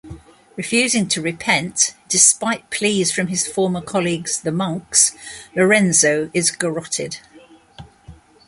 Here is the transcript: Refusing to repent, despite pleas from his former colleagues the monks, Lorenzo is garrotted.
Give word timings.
Refusing 0.55 1.07
to 1.09 1.21
repent, 1.21 1.93
despite 2.09 2.71
pleas 2.71 3.11
from 3.11 3.27
his 3.27 3.45
former 3.45 3.81
colleagues 3.83 4.39
the 4.41 4.51
monks, 4.51 5.11
Lorenzo 5.55 6.31
is 6.33 6.49
garrotted. 6.49 7.19